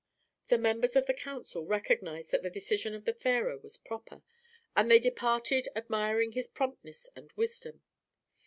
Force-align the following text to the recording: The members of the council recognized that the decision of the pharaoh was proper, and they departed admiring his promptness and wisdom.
The 0.47 0.57
members 0.57 0.95
of 0.95 1.05
the 1.05 1.13
council 1.13 1.67
recognized 1.67 2.31
that 2.31 2.41
the 2.41 2.49
decision 2.49 2.95
of 2.95 3.05
the 3.05 3.13
pharaoh 3.13 3.59
was 3.59 3.77
proper, 3.77 4.23
and 4.75 4.89
they 4.89 4.97
departed 4.97 5.69
admiring 5.75 6.31
his 6.31 6.47
promptness 6.47 7.07
and 7.15 7.31
wisdom. 7.33 7.83